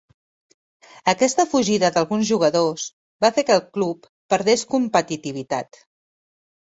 [1.11, 2.85] Aquesta fugida d'alguns jugadors
[3.25, 5.79] va fer que el club perdés competitivitat.